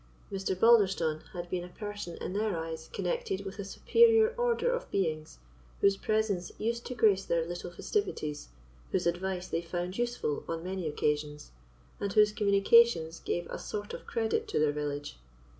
[0.31, 0.59] Mr.
[0.59, 5.37] Balderstone had been a person in their eyes connected with a superior order of beings,
[5.79, 8.47] whose presence used to grace their little festivities,
[8.91, 11.51] whose advice they found useful on many occasions,
[11.99, 15.19] and whose communications gave a sort of credit to their village.